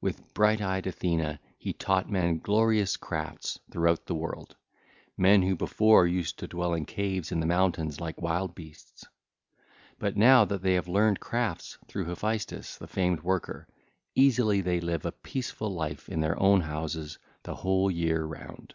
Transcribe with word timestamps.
With 0.00 0.32
bright 0.34 0.60
eyed 0.62 0.86
Athene 0.86 1.40
he 1.58 1.72
taught 1.72 2.08
men 2.08 2.38
glorious 2.38 2.96
gifts 2.96 3.58
throughout 3.72 4.06
the 4.06 4.14
world,—men 4.14 5.42
who 5.42 5.56
before 5.56 6.06
used 6.06 6.38
to 6.38 6.46
dwell 6.46 6.74
in 6.74 6.84
caves 6.86 7.32
in 7.32 7.40
the 7.40 7.46
mountains 7.46 8.00
like 8.00 8.22
wild 8.22 8.54
beasts. 8.54 9.04
But 9.98 10.16
now 10.16 10.44
that 10.44 10.62
they 10.62 10.74
have 10.74 10.86
learned 10.86 11.18
crafts 11.18 11.76
through 11.88 12.04
Hephaestus 12.04 12.76
the 12.76 12.86
famed 12.86 13.22
worker, 13.24 13.66
easily 14.14 14.60
they 14.60 14.78
live 14.78 15.04
a 15.04 15.10
peaceful 15.10 15.70
life 15.74 16.08
in 16.08 16.20
their 16.20 16.38
own 16.40 16.60
houses 16.60 17.18
the 17.42 17.56
whole 17.56 17.90
year 17.90 18.22
round. 18.24 18.74